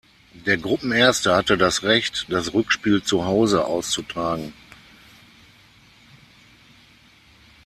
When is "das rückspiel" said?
2.29-3.03